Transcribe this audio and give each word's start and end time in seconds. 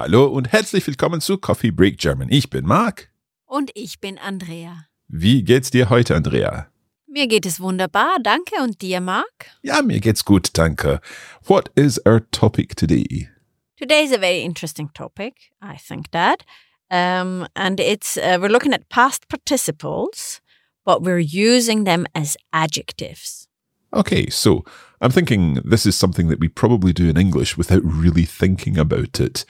Hallo 0.00 0.28
und 0.28 0.50
herzlich 0.50 0.86
willkommen 0.86 1.20
zu 1.20 1.36
Coffee 1.36 1.70
Break 1.70 1.98
German. 1.98 2.30
Ich 2.30 2.48
bin 2.48 2.64
Marc. 2.64 3.10
Und 3.44 3.70
ich 3.74 4.00
bin 4.00 4.16
Andrea. 4.16 4.86
Wie 5.08 5.42
geht's 5.42 5.70
dir 5.70 5.90
heute, 5.90 6.16
Andrea? 6.16 6.68
Mir 7.06 7.26
geht 7.26 7.44
es 7.44 7.60
wunderbar, 7.60 8.16
danke. 8.22 8.62
Und 8.62 8.80
dir, 8.80 9.02
Marc? 9.02 9.48
Ja, 9.60 9.82
mir 9.82 10.00
geht's 10.00 10.24
gut, 10.24 10.48
danke. 10.54 11.02
What 11.44 11.70
is 11.74 12.00
our 12.06 12.22
topic 12.30 12.76
today? 12.76 13.28
Today 13.76 14.02
is 14.02 14.10
a 14.10 14.18
very 14.18 14.40
interesting 14.40 14.90
topic, 14.94 15.34
I 15.60 15.76
think 15.76 16.10
that. 16.12 16.46
Um, 16.90 17.46
and 17.54 17.78
it's 17.78 18.16
uh, 18.16 18.38
we're 18.40 18.48
looking 18.48 18.72
at 18.72 18.88
past 18.88 19.28
participles, 19.28 20.40
but 20.86 21.02
we're 21.02 21.18
using 21.18 21.84
them 21.84 22.06
as 22.14 22.38
adjectives. 22.54 23.48
Okay, 23.92 24.30
so 24.30 24.64
I'm 25.02 25.10
thinking 25.10 25.60
this 25.62 25.84
is 25.84 25.94
something 25.94 26.28
that 26.28 26.40
we 26.40 26.48
probably 26.48 26.94
do 26.94 27.10
in 27.10 27.18
English 27.18 27.58
without 27.58 27.82
really 27.84 28.24
thinking 28.24 28.78
about 28.78 29.20
it. 29.20 29.44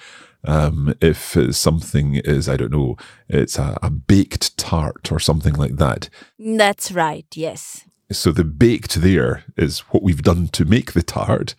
Um, 0.44 0.94
if 1.00 1.36
something 1.54 2.16
is, 2.16 2.48
I 2.48 2.56
don't 2.56 2.72
know, 2.72 2.96
it's 3.28 3.58
a, 3.58 3.78
a 3.82 3.90
baked 3.90 4.56
tart 4.56 5.12
or 5.12 5.20
something 5.20 5.54
like 5.54 5.76
that. 5.76 6.08
That's 6.38 6.90
right, 6.92 7.26
yes. 7.34 7.84
So 8.10 8.32
the 8.32 8.44
baked 8.44 8.96
there 9.02 9.44
is 9.56 9.80
what 9.90 10.02
we've 10.02 10.22
done 10.22 10.48
to 10.48 10.64
make 10.64 10.92
the 10.92 11.02
tart, 11.02 11.54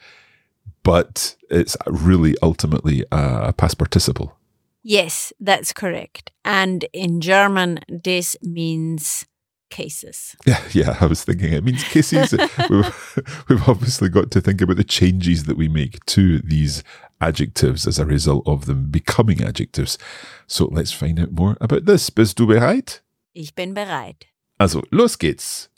but 0.84 1.36
it's 1.50 1.78
really 1.86 2.36
ultimately 2.41 3.06
a 3.12 3.53
past 3.53 3.78
participle. 3.78 4.36
Yes, 4.84 5.31
that's 5.40 5.74
correct. 5.74 6.31
And 6.44 6.86
in 6.91 7.22
German, 7.22 7.80
this 7.88 8.36
means 8.41 9.25
cases. 9.72 10.36
Yeah, 10.46 10.62
yeah, 10.72 10.98
I 11.02 11.08
was 11.08 11.24
thinking 11.24 11.54
it 11.54 11.64
means 11.64 11.84
cases. 11.84 12.32
we've, 12.70 13.46
we've 13.50 13.68
obviously 13.68 14.09
got 14.09 14.30
to 14.32 14.42
think 14.42 14.62
about 14.62 14.78
the 14.78 14.84
changes 14.84 15.46
that 15.46 15.58
we 15.58 15.68
make 15.68 16.06
to 16.08 16.40
these 16.40 16.84
adjectives 17.20 17.88
as 17.88 17.98
a 17.98 18.06
result 18.06 18.44
of 18.46 18.66
them 18.66 18.92
becoming 18.92 19.42
adjectives. 19.44 19.98
So 20.46 20.66
let's 20.66 20.92
find 20.92 21.20
out 21.20 21.32
more 21.32 21.58
about 21.59 21.86
this. 21.86 22.09
Bist 22.09 22.38
du 22.38 22.46
bereit? 22.46 23.02
Ich 23.34 23.56
bin 23.56 23.74
bereit. 23.74 24.28
Also, 24.59 24.84
los 24.92 25.16
geht's. 25.16 25.70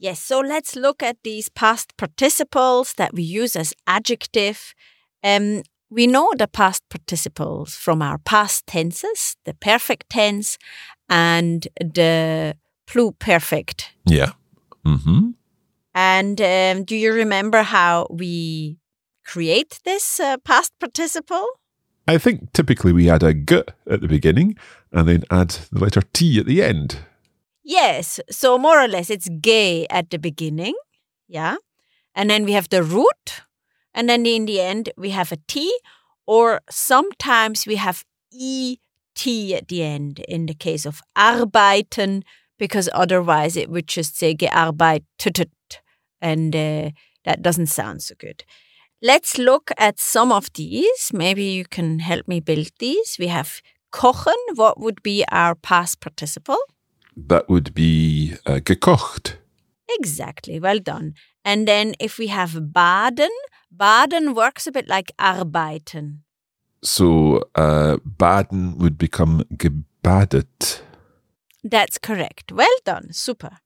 Yes, 0.00 0.20
so 0.20 0.38
let's 0.38 0.76
look 0.76 1.02
at 1.02 1.16
these 1.24 1.48
past 1.48 1.96
participles 1.96 2.94
that 2.94 3.14
we 3.14 3.22
use 3.24 3.56
as 3.56 3.74
adjective. 3.88 4.72
Um, 5.24 5.64
we 5.90 6.06
know 6.06 6.32
the 6.36 6.48
past 6.48 6.82
participles 6.88 7.74
from 7.74 8.02
our 8.02 8.18
past 8.18 8.66
tenses, 8.66 9.36
the 9.44 9.54
perfect 9.54 10.10
tense 10.10 10.58
and 11.08 11.66
the 11.80 12.56
pluperfect. 12.86 13.86
Yeah. 14.06 14.32
Mm-hmm. 14.84 15.30
And 15.94 16.40
um, 16.40 16.84
do 16.84 16.94
you 16.94 17.12
remember 17.12 17.62
how 17.62 18.06
we 18.10 18.78
create 19.24 19.80
this 19.84 20.20
uh, 20.20 20.36
past 20.38 20.72
participle? 20.78 21.46
I 22.06 22.16
think 22.18 22.52
typically 22.52 22.92
we 22.92 23.10
add 23.10 23.22
a 23.22 23.34
g 23.34 23.62
at 23.90 24.00
the 24.00 24.08
beginning 24.08 24.56
and 24.92 25.06
then 25.06 25.24
add 25.30 25.50
the 25.70 25.80
letter 25.80 26.02
t 26.12 26.38
at 26.38 26.46
the 26.46 26.62
end. 26.62 27.00
Yes, 27.62 28.18
so 28.30 28.56
more 28.56 28.80
or 28.80 28.88
less 28.88 29.10
it's 29.10 29.28
ge 29.28 29.84
at 29.90 30.08
the 30.08 30.18
beginning, 30.18 30.74
yeah, 31.28 31.56
and 32.14 32.30
then 32.30 32.46
we 32.46 32.52
have 32.52 32.70
the 32.70 32.82
root, 32.82 33.42
and 33.94 34.08
then 34.08 34.26
in 34.26 34.46
the 34.46 34.60
end 34.60 34.90
we 34.96 35.10
have 35.10 35.32
a 35.32 35.38
t, 35.46 35.76
or 36.26 36.60
sometimes 36.70 37.66
we 37.66 37.76
have 37.76 38.04
et 38.32 38.78
at 39.26 39.66
the 39.68 39.82
end 39.82 40.20
in 40.28 40.46
the 40.46 40.54
case 40.54 40.86
of 40.86 41.02
arbeiten, 41.16 42.22
because 42.58 42.88
otherwise 42.92 43.56
it 43.56 43.68
would 43.68 43.86
just 43.86 44.16
say 44.16 44.34
gearbeitet, 44.34 45.50
and 46.20 46.54
uh, 46.54 46.90
that 47.24 47.42
doesn't 47.42 47.66
sound 47.66 48.02
so 48.02 48.14
good. 48.18 48.44
Let's 49.00 49.38
look 49.38 49.70
at 49.78 50.00
some 50.00 50.32
of 50.32 50.52
these. 50.54 51.12
Maybe 51.12 51.44
you 51.44 51.64
can 51.64 52.00
help 52.00 52.26
me 52.26 52.40
build 52.40 52.70
these. 52.78 53.16
We 53.18 53.28
have 53.28 53.60
kochen. 53.92 54.36
What 54.54 54.80
would 54.80 55.02
be 55.02 55.24
our 55.30 55.54
past 55.54 56.00
participle? 56.00 56.58
That 57.16 57.48
would 57.48 57.74
be 57.74 58.34
uh, 58.44 58.60
gekocht. 58.60 59.36
Exactly. 59.88 60.58
Well 60.60 60.80
done. 60.80 61.14
And 61.44 61.66
then 61.66 61.94
if 62.00 62.18
we 62.18 62.26
have 62.28 62.72
baden, 62.72 63.30
baden 63.70 64.34
works 64.34 64.66
a 64.66 64.72
bit 64.72 64.88
like 64.88 65.12
arbeiten. 65.18 66.18
So 66.82 67.42
uh, 67.54 67.96
baden 68.18 68.78
would 68.78 68.98
become 68.98 69.44
gebadet. 69.54 70.80
That's 71.64 71.98
correct. 71.98 72.52
Well 72.52 72.78
done. 72.84 73.12
Super. 73.12 73.58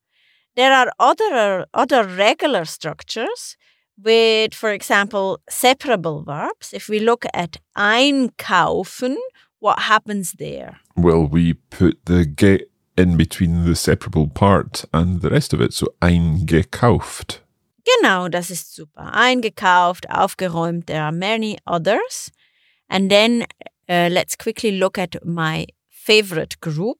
There 0.56 0.72
are 0.72 0.92
other 0.98 1.66
other 1.72 2.04
regular 2.04 2.64
structures 2.64 3.56
with, 4.02 4.54
for 4.54 4.70
example, 4.70 5.40
separable 5.48 6.22
verbs. 6.22 6.72
If 6.72 6.88
we 6.88 6.98
look 6.98 7.24
at 7.34 7.58
einkaufen, 7.76 9.16
what 9.60 9.80
happens 9.80 10.32
there? 10.32 10.80
Well, 10.96 11.26
we 11.26 11.54
put 11.54 12.04
the 12.06 12.24
ge 12.24 12.64
in 12.96 13.16
between 13.16 13.64
the 13.64 13.74
separable 13.74 14.28
part 14.28 14.84
and 14.92 15.20
the 15.22 15.30
rest 15.30 15.52
of 15.54 15.60
it. 15.60 15.72
So 15.72 15.94
eingekauft. 16.02 17.38
Genau, 17.84 18.28
das 18.28 18.50
ist 18.50 18.74
super. 18.74 19.12
Eingekauft, 19.12 20.08
aufgeräumt. 20.10 20.86
There 20.86 21.02
are 21.02 21.12
many 21.12 21.58
others. 21.66 22.30
And 22.88 23.10
then 23.10 23.42
uh, 23.88 24.08
let's 24.10 24.36
quickly 24.36 24.78
look 24.78 24.98
at 24.98 25.24
my 25.24 25.66
favorite 25.88 26.60
group. 26.60 26.98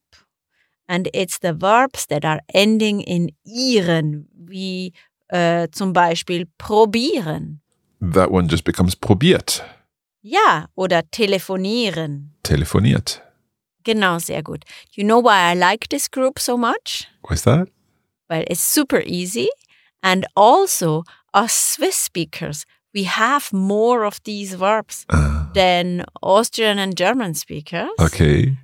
And 0.87 1.09
it's 1.13 1.39
the 1.39 1.53
verbs 1.53 2.07
that 2.07 2.25
are 2.25 2.41
ending 2.53 3.01
in 3.01 3.31
iren, 3.45 4.27
wie 4.33 4.91
uh, 5.31 5.67
zum 5.71 5.93
Beispiel 5.93 6.45
probieren. 6.57 7.61
That 8.01 8.31
one 8.31 8.49
just 8.49 8.65
becomes 8.65 8.95
probiert. 8.95 9.63
Ja, 10.21 10.67
oder 10.75 11.03
telefonieren. 11.11 12.31
Telefoniert. 12.43 13.21
Genau, 13.85 14.19
sehr 14.19 14.41
gut. 14.41 14.65
You 14.91 15.03
know 15.03 15.19
why 15.19 15.51
I 15.51 15.53
like 15.53 15.89
this 15.89 16.09
group 16.09 16.39
so 16.39 16.57
much? 16.57 17.07
What's 17.21 17.43
that? 17.43 17.69
Well, 18.29 18.43
it's 18.47 18.61
super 18.61 19.01
easy. 19.05 19.49
And 20.03 20.25
also, 20.35 21.03
us 21.33 21.53
Swiss 21.53 21.95
speakers, 21.95 22.65
we 22.93 23.03
have 23.05 23.51
more 23.53 24.03
of 24.05 24.19
these 24.23 24.53
verbs 24.57 25.05
Uh, 25.09 25.45
than 25.53 26.03
Austrian 26.21 26.77
and 26.79 26.95
German 26.95 27.33
speakers. 27.33 27.89
okay. 27.99 28.57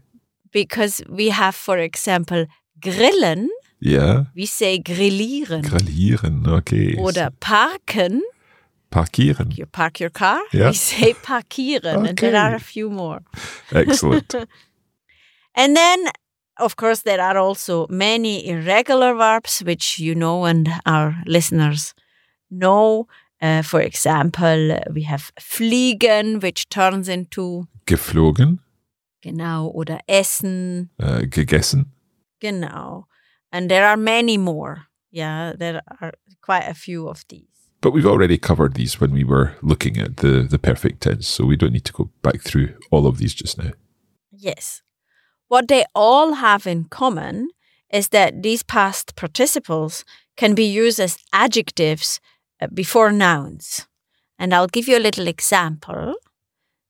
Because 0.52 1.04
we 1.10 1.30
have, 1.32 1.56
for 1.56 1.78
example, 1.78 2.46
grillen, 2.82 3.50
Yeah. 3.80 4.26
we 4.36 4.46
say 4.46 4.80
grillieren. 4.80 5.62
Grillieren. 5.64 6.46
Okay. 6.48 6.96
Oder 6.98 7.30
parken, 7.40 8.22
Parkieren. 8.92 9.52
You 9.56 9.68
park 9.68 10.00
your 10.00 10.10
car. 10.12 10.42
Yeah. 10.52 10.70
We 10.70 10.74
say 10.74 11.14
parkieren, 11.14 12.08
and 12.10 12.18
there 12.18 12.36
are 12.36 12.56
a 12.56 12.60
few 12.60 12.90
more. 12.90 13.20
Excellent. 13.72 14.34
And 15.56 15.76
then, 15.76 16.00
of 16.60 16.76
course, 16.76 17.02
there 17.04 17.22
are 17.22 17.38
also 17.38 17.88
many 17.90 18.48
irregular 18.48 19.14
verbs 19.16 19.60
which 19.60 20.00
you 20.00 20.16
know 20.16 20.46
and 20.46 20.70
our 20.86 21.16
listeners 21.26 21.94
know. 22.50 23.08
Uh, 23.42 23.62
for 23.62 23.82
example, 23.82 24.78
we 24.94 25.04
have 25.04 25.32
fliegen, 25.40 26.42
which 26.42 26.68
turns 26.70 27.08
into 27.08 27.68
Geflogen, 27.86 28.60
genau 29.22 29.72
oder 29.74 30.00
essen, 30.08 30.90
uh, 31.02 31.22
gegessen. 31.30 31.86
genau. 32.42 33.06
And 33.52 33.70
there 33.70 33.88
are 33.88 33.98
many 33.98 34.38
more. 34.38 34.88
Yeah, 35.12 35.54
there 35.58 35.82
are 36.02 36.14
quite 36.42 36.68
a 36.68 36.74
few 36.74 37.08
of 37.08 37.24
these. 37.30 37.48
But 37.82 37.94
we've 37.94 38.06
already 38.06 38.38
covered 38.38 38.74
these 38.76 39.00
when 39.00 39.12
we 39.12 39.24
were 39.24 39.56
looking 39.62 39.98
at 39.98 40.18
the, 40.18 40.46
the 40.50 40.60
perfect 40.60 41.02
tense, 41.02 41.28
so 41.28 41.46
we 41.46 41.56
don't 41.56 41.72
need 41.74 41.86
to 41.86 41.94
go 41.94 42.10
back 42.22 42.42
through 42.42 42.76
all 42.92 43.08
of 43.08 43.18
these 43.18 43.34
just 43.34 43.58
now. 43.58 43.72
Yes. 44.32 44.82
What 45.50 45.68
they 45.68 45.84
all 45.94 46.34
have 46.36 46.66
in 46.68 46.86
common 46.86 47.50
is 47.92 48.10
that 48.10 48.44
these 48.44 48.64
past 48.64 49.16
participles 49.16 50.06
can 50.38 50.54
be 50.56 50.64
used 50.64 51.00
as 51.00 51.18
adjectives 51.34 52.20
uh, 52.62 52.68
before 52.74 53.12
nouns. 53.12 53.88
And 54.38 54.54
I'll 54.54 54.68
give 54.68 54.88
you 54.88 54.98
a 54.98 55.04
little 55.04 55.28
example. 55.28 56.14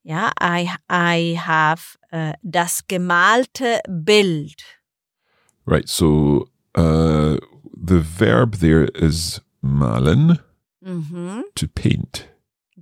Yeah, 0.03 0.31
I 0.39 0.75
I 0.89 1.35
have 1.39 1.97
uh, 2.11 2.33
das 2.49 2.81
gemalte 2.87 3.79
Bild. 4.03 4.61
Right, 5.65 5.87
so 5.89 6.49
uh, 6.75 7.37
the 7.73 7.99
verb 7.99 8.55
there 8.55 8.85
is 8.95 9.41
malen, 9.63 10.39
Mhm. 10.85 11.43
to 11.55 11.67
paint. 11.67 12.27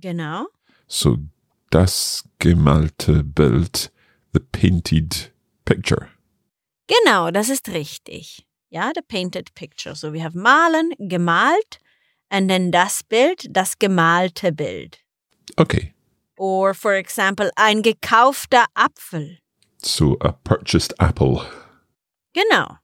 Genau. 0.00 0.46
So 0.86 1.18
das 1.70 2.24
gemalte 2.40 3.22
Bild, 3.24 3.90
the 4.32 4.40
painted 4.40 5.30
picture. 5.68 6.08
Genau, 6.88 7.30
das 7.30 7.48
ist 7.50 7.68
richtig. 7.68 8.44
Ja, 8.70 8.92
the 8.94 9.02
painted 9.02 9.54
picture. 9.54 9.94
So 9.94 10.10
we 10.12 10.20
have 10.20 10.34
malen, 10.34 10.92
gemalt, 10.98 11.78
and 12.30 12.48
then 12.50 12.70
das 12.70 13.02
Bild, 13.02 13.46
das 13.50 13.78
gemalte 13.78 14.52
Bild. 14.52 14.98
Okay, 15.58 15.92
Or, 16.38 16.72
for 16.74 16.94
example, 16.94 17.50
ein 17.56 17.82
gekaufter 17.82 18.66
Apfel. 18.74 19.38
so 19.82 20.16
a 20.20 20.32
purchased 20.44 20.92
apple. 21.00 21.42
Genau. 22.32 22.78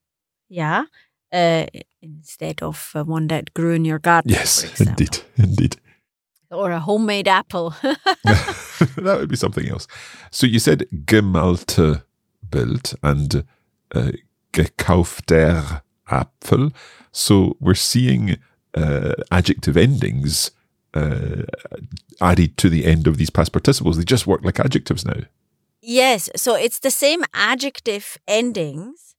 Ja. 0.48 0.84
Uh, 1.32 1.66
instead 2.00 2.62
of 2.62 2.92
uh, 2.94 3.04
one 3.04 3.28
that 3.28 3.52
grew 3.54 3.72
in 3.74 3.84
your 3.84 3.98
garden. 4.00 4.30
Yes, 4.30 4.64
indeed, 4.80 5.22
indeed. 5.36 5.76
Or 6.50 6.70
a 6.72 6.80
homemade 6.80 7.28
apple. 7.28 7.74
that 7.82 9.16
would 9.18 9.28
be 9.28 9.36
something 9.36 9.68
else. 9.68 9.86
So 10.30 10.46
you 10.46 10.58
said 10.60 10.86
gemalte 11.06 12.02
And 13.02 13.44
uh, 13.94 14.12
gekaufter 14.52 15.82
Apfel. 16.08 16.72
So 17.12 17.56
we're 17.60 17.74
seeing 17.74 18.36
uh, 18.74 19.14
adjective 19.30 19.76
endings 19.76 20.50
uh, 20.94 21.42
added 22.20 22.56
to 22.58 22.68
the 22.68 22.84
end 22.84 23.06
of 23.06 23.16
these 23.16 23.30
past 23.30 23.52
participles. 23.52 23.96
They 23.96 24.04
just 24.04 24.26
work 24.26 24.44
like 24.44 24.60
adjectives 24.60 25.04
now. 25.04 25.20
yes. 25.80 26.30
So 26.36 26.54
it's 26.54 26.80
the 26.80 26.90
same 26.90 27.24
adjective 27.34 28.18
endings 28.26 29.14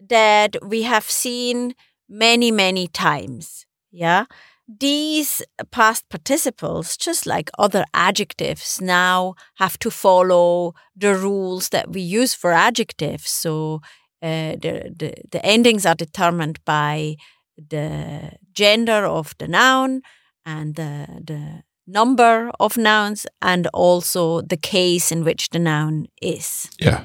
that 0.00 0.56
we 0.62 0.82
have 0.82 1.04
seen 1.04 1.74
many, 2.08 2.50
many 2.50 2.88
times. 2.88 3.66
Yeah. 3.90 4.24
These 4.68 5.42
past 5.70 6.08
participles, 6.10 6.96
just 6.98 7.26
like 7.26 7.50
other 7.58 7.86
adjectives, 7.94 8.80
now 8.82 9.34
have 9.54 9.78
to 9.78 9.90
follow 9.90 10.74
the 10.94 11.14
rules 11.14 11.70
that 11.70 11.90
we 11.90 12.02
use 12.02 12.34
for 12.34 12.52
adjectives. 12.52 13.30
So 13.30 13.80
uh, 14.22 14.56
the, 14.60 14.94
the, 14.94 15.14
the 15.30 15.44
endings 15.44 15.86
are 15.86 15.94
determined 15.94 16.62
by 16.66 17.16
the 17.56 18.32
gender 18.52 19.06
of 19.06 19.34
the 19.38 19.48
noun 19.48 20.02
and 20.44 20.74
the, 20.74 21.06
the 21.24 21.62
number 21.86 22.50
of 22.60 22.76
nouns 22.76 23.26
and 23.40 23.66
also 23.68 24.42
the 24.42 24.56
case 24.56 25.10
in 25.10 25.24
which 25.24 25.48
the 25.48 25.58
noun 25.58 26.06
is. 26.20 26.68
Yeah. 26.78 27.04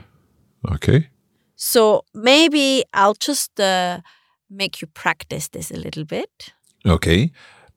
Okay. 0.69 1.09
So 1.55 2.03
maybe 2.13 2.83
I'll 2.93 3.13
just 3.13 3.57
uh, 3.59 4.01
make 4.49 4.81
you 4.81 4.87
practice 4.87 5.47
this 5.47 5.71
a 5.71 5.77
little 5.77 6.03
bit. 6.03 6.53
Okay. 6.85 7.31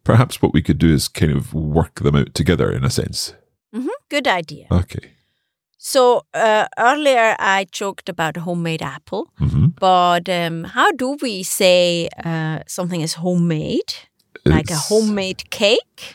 Perhaps 0.04 0.40
what 0.40 0.52
we 0.52 0.62
could 0.62 0.78
do 0.78 0.92
is 0.94 1.08
kind 1.08 1.32
of 1.32 1.52
work 1.52 2.00
them 2.00 2.16
out 2.16 2.34
together 2.34 2.70
in 2.70 2.84
a 2.84 2.90
sense. 2.90 3.34
hmm 3.72 3.88
Good 4.08 4.28
idea. 4.28 4.66
Okay. 4.70 5.12
So 5.78 6.22
uh, 6.34 6.66
earlier 6.78 7.34
I 7.38 7.66
joked 7.72 8.08
about 8.08 8.36
a 8.36 8.40
homemade 8.40 8.82
apple, 8.82 9.28
hmm 9.38 9.66
but 9.80 10.28
um, 10.28 10.64
how 10.64 10.90
do 10.92 11.16
we 11.22 11.42
say 11.42 12.08
uh, 12.24 12.60
something 12.66 13.00
is 13.02 13.14
homemade? 13.14 13.94
Like 14.44 14.70
a 14.70 14.76
homemade 14.76 15.50
cake? 15.50 16.14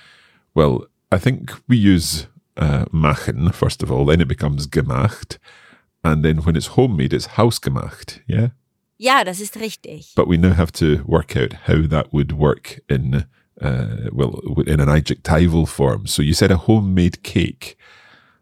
Well, 0.55 0.85
I 1.11 1.17
think 1.19 1.51
we 1.67 1.75
use 1.77 2.27
uh, 2.55 2.85
machen 2.91 3.51
first 3.51 3.83
of 3.83 3.91
all, 3.91 4.05
then 4.05 4.21
it 4.21 4.27
becomes 4.29 4.67
gemacht. 4.67 5.37
And 6.03 6.23
then 6.23 6.37
when 6.43 6.55
it's 6.55 6.67
homemade, 6.77 7.13
it's 7.13 7.27
hausgemacht. 7.27 8.21
Yeah. 8.27 8.49
Das 9.23 9.39
ist 9.39 9.57
richtig. 9.57 10.13
But 10.15 10.27
we 10.27 10.37
now 10.37 10.53
have 10.53 10.71
to 10.73 11.03
work 11.05 11.35
out 11.35 11.53
how 11.67 11.87
that 11.87 12.13
would 12.13 12.33
work 12.33 12.81
in, 12.87 13.25
uh, 13.59 14.09
well, 14.11 14.39
in 14.67 14.79
an 14.79 14.89
adjectival 14.89 15.65
form. 15.65 16.05
So 16.05 16.21
you 16.21 16.33
said 16.33 16.51
a 16.51 16.67
homemade 16.67 17.23
cake. 17.23 17.77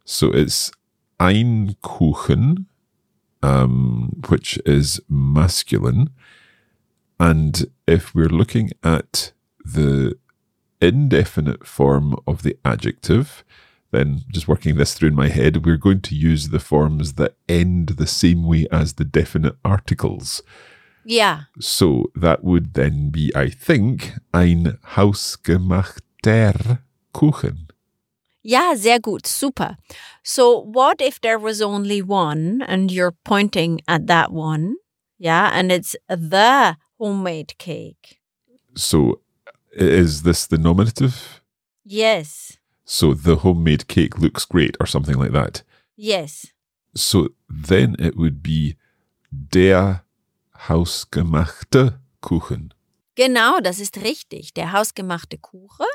So 0.03 0.31
it's 0.33 0.71
ein 1.17 1.75
Kuchen, 1.81 2.65
um, 3.41 4.21
which 4.27 4.59
is 4.65 5.01
masculine. 5.07 6.09
And 7.19 7.67
if 7.87 8.13
we're 8.13 8.27
looking 8.29 8.71
at 8.83 9.31
the 9.63 10.17
indefinite 10.81 11.65
form 11.65 12.15
of 12.25 12.43
the 12.43 12.57
adjective, 12.65 13.45
then 13.91 14.21
just 14.31 14.47
working 14.47 14.77
this 14.77 14.93
through 14.93 15.09
in 15.09 15.15
my 15.15 15.29
head, 15.29 15.65
we're 15.65 15.77
going 15.77 16.01
to 16.01 16.15
use 16.15 16.49
the 16.49 16.59
forms 16.59 17.13
that 17.13 17.35
end 17.47 17.89
the 17.89 18.07
same 18.07 18.43
way 18.43 18.67
as 18.71 18.93
the 18.93 19.05
definite 19.05 19.55
articles. 19.65 20.41
Yeah. 21.05 21.43
So 21.59 22.11
that 22.15 22.43
would 22.43 22.73
then 22.75 23.09
be, 23.09 23.31
I 23.35 23.49
think, 23.49 24.13
ein 24.33 24.77
hausgemachter 24.95 26.79
Kuchen. 27.13 27.69
Yeah, 28.41 28.75
sehr 28.75 28.99
gut, 28.99 29.27
super. 29.27 29.77
So 30.23 30.59
what 30.59 31.01
if 31.01 31.19
there 31.19 31.39
was 31.39 31.61
only 31.61 32.01
one 32.01 32.61
and 32.61 32.91
you're 32.91 33.15
pointing 33.25 33.81
at 33.87 34.07
that 34.07 34.31
one? 34.31 34.75
Yeah, 35.17 35.49
and 35.53 35.71
it's 35.71 35.95
the 36.07 36.77
homemade 36.97 37.57
cake. 37.57 38.19
So 38.75 39.21
is 39.73 40.23
this 40.23 40.47
the 40.47 40.57
nominative? 40.57 41.41
Yes, 41.83 42.58
So 42.91 43.13
the 43.13 43.35
homemade 43.43 43.87
cake 43.87 44.17
looks 44.17 44.45
great, 44.45 44.75
or 44.79 44.87
something 44.87 45.19
like 45.19 45.31
that. 45.31 45.61
yes. 45.95 46.47
So 46.95 47.29
then 47.47 47.95
it 47.99 48.17
would 48.17 48.41
be 48.41 48.77
der 49.31 50.03
hausgemachte 50.67 51.99
Kuchen. 52.19 52.73
Genau, 53.13 53.59
das 53.59 53.79
ist 53.79 53.97
richtig. 53.97 54.55
Der 54.55 54.73
hausgemachte 54.73 55.37
Kuchen. 55.37 55.85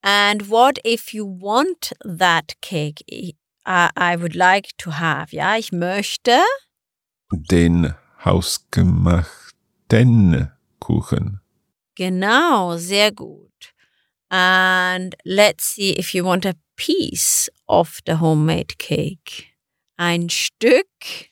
And 0.00 0.48
what 0.48 0.78
if 0.84 1.12
you 1.12 1.26
want 1.26 1.92
that 2.04 2.54
cake? 2.60 3.02
I, 3.10 3.34
I 3.96 4.14
would 4.16 4.36
like 4.36 4.76
to 4.78 4.92
have. 4.92 5.34
Ja, 5.34 5.56
ich 5.56 5.72
möchte. 5.72 6.38
Den 7.32 7.94
hausgemachten 8.24 10.52
Kuchen. 10.78 11.40
Genau, 11.96 12.76
sehr 12.76 13.10
gut. 13.10 13.74
And 14.30 15.14
let's 15.24 15.64
see 15.64 15.92
if 15.92 16.14
you 16.14 16.24
want 16.24 16.44
a 16.44 16.56
piece 16.76 17.48
of 17.68 18.00
the 18.04 18.16
homemade 18.16 18.76
cake. 18.78 19.46
Ein 19.98 20.28
Stück. 20.28 21.30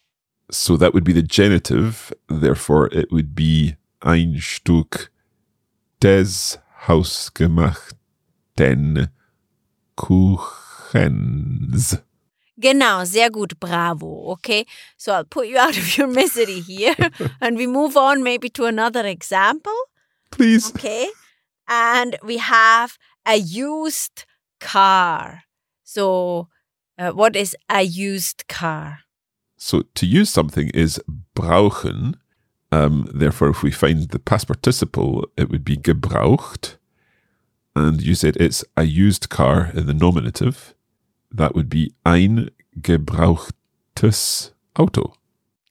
So 0.51 0.77
that 0.77 0.95
would 0.95 1.05
be 1.05 1.13
the 1.13 1.23
genitive. 1.23 2.13
Therefore, 2.29 2.89
it 2.93 3.11
would 3.11 3.35
be 3.35 3.77
ein 4.03 4.41
Stück 4.41 5.09
des 6.01 6.59
hausgemachten 6.87 9.09
Kuchens. 9.97 11.99
Genau, 12.59 13.05
sehr 13.05 13.31
gut, 13.31 13.61
bravo. 13.61 14.33
Okay, 14.33 14.65
so 14.97 15.13
I'll 15.13 15.25
put 15.25 15.47
you 15.47 15.59
out 15.59 15.77
of 15.77 15.99
your 15.99 16.07
misery 16.07 16.61
here 16.61 16.97
and 17.41 17.59
we 17.59 17.67
move 17.67 17.97
on 17.97 18.23
maybe 18.23 18.49
to 18.51 18.65
another 18.65 19.05
example. 19.07 19.75
Please. 20.31 20.71
Okay. 20.71 21.09
And 21.69 22.17
we 22.23 22.39
have 22.39 22.99
a 23.27 23.37
used 23.37 24.25
car. 24.61 25.43
So, 25.85 26.49
uh, 26.99 27.11
what 27.13 27.37
is 27.37 27.57
a 27.69 27.83
used 27.83 28.47
car? 28.49 29.01
So 29.57 29.83
to 29.95 30.07
use 30.07 30.31
something 30.31 30.71
is 30.71 31.01
brauchen. 31.35 32.17
Um, 32.73 33.09
therefore, 33.15 33.49
if 33.51 33.63
we 33.63 33.71
find 33.71 34.09
the 34.09 34.19
past 34.19 34.47
participle, 34.49 35.27
it 35.37 35.51
would 35.51 35.65
be 35.65 35.77
gebraucht. 35.77 36.79
and 37.77 38.01
you 38.01 38.15
said 38.15 38.37
it's 38.39 38.65
a 38.77 38.85
used 38.85 39.29
car 39.29 39.71
in 39.75 39.87
the 39.87 39.93
nominative. 39.93 40.75
That 41.31 41.55
would 41.55 41.69
be 41.69 41.93
ein 42.05 42.51
gebrauchtes 42.81 44.53
Auto. 44.79 45.15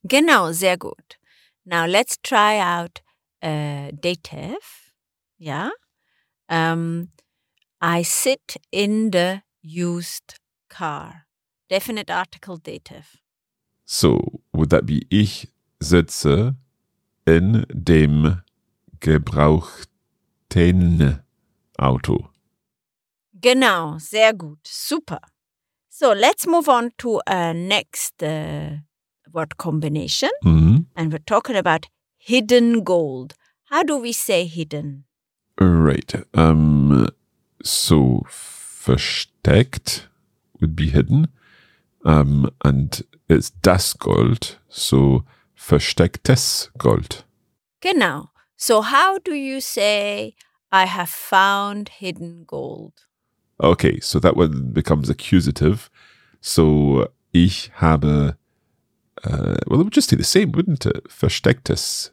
Genau, 0.08 0.52
sehr 0.52 0.78
gut. 0.78 1.18
Now 1.66 1.86
let's 1.88 2.18
try 2.18 2.60
out 2.60 3.02
uh, 3.42 3.92
dative. 4.00 4.92
Yeah. 5.40 5.72
Um, 6.50 7.10
I 7.82 8.04
sit 8.04 8.58
in 8.72 9.12
the 9.12 9.42
used 9.62 10.40
car. 10.70 11.26
Definite 11.70 12.10
article 12.12 12.58
dative. 12.58 13.18
So, 13.86 14.20
would 14.54 14.70
that 14.70 14.86
be 14.86 15.06
ich 15.10 15.48
sitze 15.82 16.56
in 17.26 17.66
dem 17.70 18.42
gebrauchten 19.00 21.24
Auto? 21.78 22.30
Genau, 23.34 23.98
sehr 24.00 24.34
gut. 24.34 24.60
Super. 24.66 25.20
So 25.90 26.14
let's 26.14 26.48
move 26.48 26.70
on 26.70 26.92
to 26.98 27.22
a 27.28 27.54
next 27.54 28.24
uh, 28.24 28.78
word 29.34 29.58
combination. 29.58 30.30
Mhm. 30.44 30.86
And 30.96 31.12
we're 31.12 31.24
talking 31.26 31.56
about 31.56 31.88
hidden 32.18 32.84
gold. 32.84 33.34
How 33.70 33.84
do 33.84 33.98
we 33.98 34.14
say 34.14 34.46
hidden? 34.46 35.06
Right. 35.60 36.14
Um, 36.34 37.08
so 37.64 38.24
versteckt 38.28 40.08
would 40.60 40.76
be 40.76 40.90
hidden. 40.90 41.28
Um, 42.04 42.50
and 42.64 43.02
it's 43.30 43.50
das 43.50 43.94
Gold. 43.94 44.58
So 44.70 45.24
verstecktes 45.58 46.70
Gold. 46.78 47.24
Genau. 47.82 48.30
So 48.58 48.82
how 48.82 49.20
do 49.20 49.34
you 49.34 49.60
say 49.62 50.36
I 50.72 50.86
have 50.86 51.10
found 51.10 51.90
hidden 51.90 52.44
gold? 52.46 53.06
Okay, 53.62 54.00
so 54.00 54.20
that 54.20 54.36
one 54.36 54.72
becomes 54.72 55.10
accusative. 55.10 55.90
So 56.42 57.08
ich 57.34 57.72
habe, 57.76 58.38
uh, 59.24 59.56
well, 59.68 59.80
it 59.80 59.84
would 59.84 59.94
just 59.94 60.10
say 60.10 60.16
the 60.16 60.24
same, 60.24 60.52
wouldn't 60.52 60.86
it? 60.86 61.06
Verstecktes. 61.06 62.12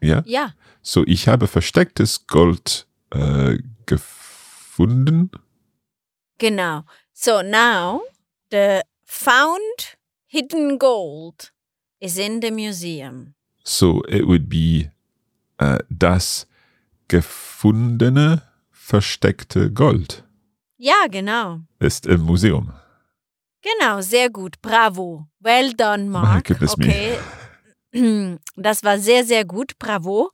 Yeah? 0.00 0.22
Yeah. 0.26 0.50
So 0.82 1.04
ich 1.06 1.28
habe 1.28 1.46
verstecktes 1.46 2.26
Gold 2.26 2.86
uh, 3.14 3.56
gefunden. 3.86 5.30
Genau. 6.38 6.84
So 7.12 7.42
now 7.42 8.02
the 8.50 8.82
found 9.04 9.96
hidden 10.26 10.78
gold 10.78 11.52
is 12.00 12.18
in 12.18 12.40
the 12.40 12.50
museum. 12.50 13.34
So 13.64 14.02
it 14.08 14.26
would 14.26 14.48
be 14.48 14.90
uh, 15.60 15.78
das 15.90 16.46
gefundene 17.08 18.42
versteckte 18.70 19.70
Gold 19.72 20.24
Ja, 20.76 21.06
genau. 21.10 21.60
ist 21.80 22.06
im 22.06 22.22
Museum. 22.22 22.72
Genau, 23.60 24.00
sehr 24.00 24.30
gut. 24.30 24.62
Bravo. 24.62 25.26
Well 25.40 25.72
done, 25.74 26.08
Mark. 26.08 26.48
me. 26.50 26.68
okay. 26.70 27.18
Das 28.56 28.82
war 28.82 28.98
sehr, 28.98 29.24
sehr 29.24 29.44
gut. 29.44 29.78
Bravo. 29.78 30.30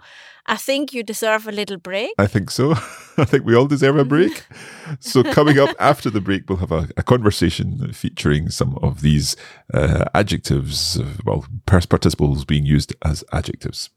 I 0.47 0.57
think 0.57 0.93
you 0.93 1.03
deserve 1.03 1.47
a 1.49 1.53
little 1.53 1.79
break. 1.79 2.11
I 2.19 2.27
think 2.27 2.51
so. 2.51 2.73
I 3.17 3.25
think 3.25 3.47
we 3.47 3.55
all 3.55 3.67
deserve 3.67 3.97
a 3.97 4.05
break. 4.05 4.45
so, 5.01 5.23
coming 5.23 5.59
up 5.59 5.75
after 5.79 6.11
the 6.11 6.21
break, 6.21 6.49
we'll 6.49 6.59
have 6.59 6.73
a, 6.73 6.89
a 6.97 7.03
conversation 7.03 7.93
featuring 7.93 8.51
some 8.51 8.77
of 8.83 9.01
these 9.01 9.37
uh, 9.73 10.05
adjectives, 10.15 10.99
uh, 10.99 11.07
well, 11.25 11.47
past 11.67 11.89
participles 11.89 12.45
being 12.45 12.67
used 12.67 12.95
as 13.03 13.25
adjectives. 13.33 13.91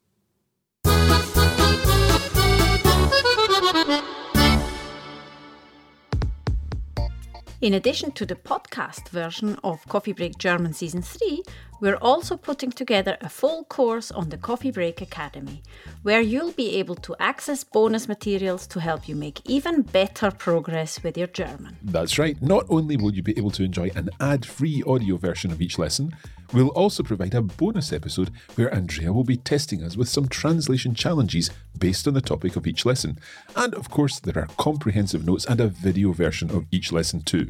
In 7.60 7.74
addition 7.74 8.12
to 8.12 8.24
the 8.24 8.36
podcast 8.36 9.10
version 9.10 9.58
of 9.64 9.84
Coffee 9.88 10.14
Break 10.14 10.38
German 10.38 10.74
Season 10.74 11.02
3, 11.02 11.42
we're 11.82 11.96
also 11.96 12.38
putting 12.38 12.70
together 12.70 13.18
a 13.20 13.30
full 13.30 13.64
course 13.64 14.12
on 14.12 14.30
the 14.30 14.38
Coffee 14.38 14.70
Break 14.70 15.02
Academy, 15.02 15.64
where 16.04 16.22
you'll 16.22 16.52
be 16.52 16.76
able 16.76 16.94
to 16.94 17.16
access 17.20 17.64
bonus 17.64 18.08
materials 18.08 18.68
to 18.68 18.80
help 18.80 19.10
you 19.10 19.16
make 19.16 19.42
even 19.50 19.82
better 19.82 20.30
progress 20.30 21.02
with 21.02 21.18
your 21.18 21.26
German. 21.26 21.78
That's 21.82 22.20
right. 22.20 22.40
Not 22.44 22.68
only 22.70 22.96
will 22.96 23.16
you 23.16 23.24
be 23.24 23.36
able 23.40 23.52
to 23.52 23.64
enjoy 23.64 23.90
an 23.96 24.12
ad 24.20 24.46
free 24.46 24.84
audio 24.86 25.18
version 25.18 25.50
of 25.52 25.60
each 25.60 25.80
lesson, 25.80 26.16
we'll 26.54 26.70
also 26.70 27.04
provide 27.04 27.34
a 27.34 27.42
bonus 27.42 27.92
episode 27.92 28.32
where 28.56 28.74
Andrea 28.74 29.14
will 29.14 29.24
be 29.24 29.38
testing 29.38 29.84
us 29.84 29.98
with 29.98 30.10
some 30.10 30.28
translation 30.28 30.94
challenges 30.94 31.50
based 31.78 32.08
on 32.08 32.14
the 32.14 32.22
topic 32.22 32.56
of 32.56 32.68
each 32.68 32.86
lesson. 32.86 33.20
And 33.56 33.74
of 33.76 33.90
course, 33.90 34.20
there 34.20 34.42
are 34.42 34.48
comprehensive 34.58 35.26
notes 35.26 35.46
and 35.46 35.60
a 35.60 35.68
video 35.68 36.12
version 36.12 36.52
of 36.52 36.66
each 36.72 36.92
lesson 36.92 37.22
too. 37.22 37.48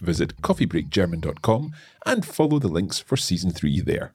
Visit 0.00 0.40
coffeebreakgerman.com 0.42 1.72
and 2.06 2.24
follow 2.24 2.58
the 2.58 2.68
links 2.68 2.98
for 2.98 3.16
season 3.16 3.50
3 3.50 3.80
there. 3.80 4.14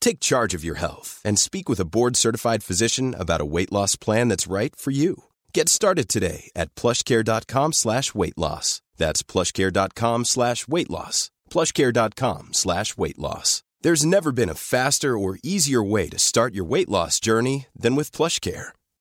Take 0.00 0.20
charge 0.20 0.54
of 0.54 0.64
your 0.64 0.76
health 0.76 1.20
and 1.24 1.38
speak 1.38 1.68
with 1.68 1.80
a 1.80 1.84
board-certified 1.84 2.62
physician 2.62 3.14
about 3.18 3.40
a 3.40 3.50
weight 3.54 3.72
loss 3.72 3.96
plan 3.96 4.28
that's 4.28 4.46
right 4.46 4.74
for 4.74 4.90
you. 4.90 5.24
Get 5.52 5.68
started 5.68 6.08
today 6.08 6.50
at 6.56 6.74
plushcare.com 6.74 7.72
slash 7.72 8.14
weight 8.14 8.38
loss. 8.38 8.80
That's 8.96 9.22
plushcare.com 9.22 10.24
slash 10.24 10.66
weight 10.68 10.90
loss. 10.90 11.30
plushcare.com 11.50 12.48
slash 12.52 12.96
weight 12.96 13.18
loss. 13.18 13.62
There's 13.82 14.04
never 14.04 14.32
been 14.32 14.48
a 14.48 14.54
faster 14.54 15.16
or 15.16 15.38
easier 15.42 15.82
way 15.82 16.08
to 16.08 16.18
start 16.18 16.54
your 16.54 16.64
weight 16.64 16.88
loss 16.88 17.20
journey 17.20 17.66
than 17.78 17.94
with 17.94 18.10
PlushCare. 18.10 18.68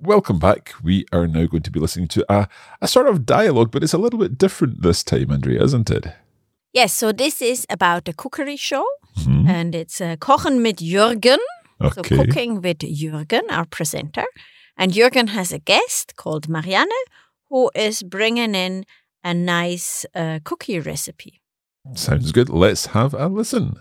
Welcome 0.00 0.38
back. 0.38 0.72
We 0.82 1.06
are 1.12 1.26
now 1.26 1.46
going 1.46 1.62
to 1.62 1.70
be 1.70 1.80
listening 1.80 2.08
to 2.08 2.24
a, 2.32 2.48
a 2.82 2.88
sort 2.88 3.06
of 3.08 3.24
dialogue, 3.24 3.70
but 3.70 3.82
it's 3.82 3.94
a 3.94 3.98
little 3.98 4.18
bit 4.18 4.36
different 4.38 4.82
this 4.82 5.02
time, 5.02 5.30
Andrea, 5.30 5.62
isn't 5.62 5.90
it? 5.90 6.06
Yes, 6.72 6.92
so 6.92 7.12
this 7.12 7.40
is 7.40 7.66
about 7.70 8.06
a 8.08 8.12
cookery 8.12 8.56
show 8.56 8.84
and 9.48 9.74
it's 9.74 10.00
uh, 10.00 10.16
Kochen 10.16 10.60
mit 10.60 10.76
Jürgen. 10.78 11.38
So 11.80 12.00
Okay. 12.00 12.16
cooking 12.16 12.60
with 12.60 12.78
Jürgen, 12.78 13.42
our 13.50 13.64
presenter. 13.64 14.24
And 14.76 14.92
Jürgen 14.92 15.28
has 15.30 15.52
a 15.52 15.58
guest 15.58 16.16
called 16.16 16.48
Marianne 16.48 16.88
who 17.48 17.70
is 17.74 18.02
bringing 18.02 18.54
in 18.54 18.84
a 19.24 19.32
nice 19.32 20.04
uh, 20.14 20.40
cookie 20.44 20.78
recipe. 20.80 21.40
Sounds 21.94 22.32
good. 22.32 22.48
Let's 22.50 22.86
have 22.86 23.14
a 23.14 23.28
listen. 23.28 23.76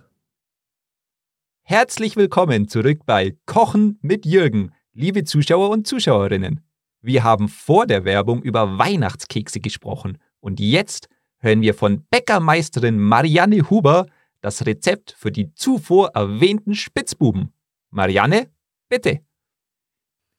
Herzlich 1.67 2.15
willkommen 2.15 2.67
zurück 2.67 3.07
bei 3.07 3.35
Kochen 3.47 3.97
mit 4.03 4.27
Jürgen, 4.27 4.71
liebe 4.93 5.23
Zuschauer 5.23 5.71
und 5.71 5.87
Zuschauerinnen. 5.87 6.61
Wir 7.01 7.23
haben 7.23 7.49
vor 7.49 7.87
der 7.87 8.05
Werbung 8.05 8.43
über 8.43 8.77
Weihnachtskekse 8.77 9.59
gesprochen 9.59 10.19
und 10.39 10.59
jetzt 10.59 11.09
hören 11.39 11.61
wir 11.61 11.73
von 11.73 12.05
Bäckermeisterin 12.11 12.99
Marianne 12.99 13.67
Huber 13.67 14.05
das 14.41 14.67
Rezept 14.67 15.15
für 15.17 15.31
die 15.31 15.55
zuvor 15.55 16.09
erwähnten 16.09 16.75
Spitzbuben. 16.75 17.51
Marianne, 17.89 18.47
bitte. 18.87 19.21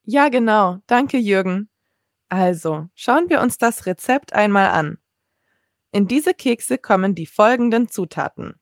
Ja, 0.05 0.29
genau. 0.29 0.79
Danke, 0.87 1.19
Jürgen. 1.19 1.69
Also, 2.29 2.89
schauen 2.95 3.29
wir 3.31 3.41
uns 3.41 3.59
das 3.59 3.87
Rezept 3.87 4.33
einmal 4.33 4.69
an. 4.69 4.99
In 5.91 6.07
diese 6.07 6.35
Kekse 6.35 6.79
kommen 6.79 7.17
die 7.17 7.27
folgenden 7.27 7.89
Zutaten. 7.89 8.61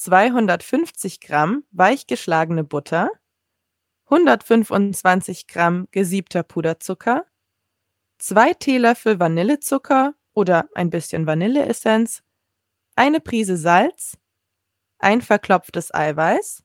250 0.00 1.20
Gramm 1.20 1.64
weichgeschlagene 1.72 2.64
Butter, 2.64 3.10
125 4.06 5.46
Gramm 5.46 5.88
gesiebter 5.90 6.42
Puderzucker, 6.42 7.26
2 8.16 8.54
Teelöffel 8.54 9.20
Vanillezucker 9.20 10.14
oder 10.32 10.70
ein 10.74 10.88
bisschen 10.88 11.26
Vanilleessenz, 11.26 12.22
eine 12.96 13.20
Prise 13.20 13.58
Salz, 13.58 14.16
ein 14.98 15.20
verklopftes 15.20 15.92
Eiweiß, 15.92 16.64